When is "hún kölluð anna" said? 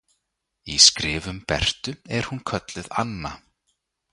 2.31-3.35